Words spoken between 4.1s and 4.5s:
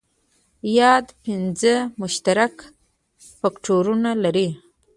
لري.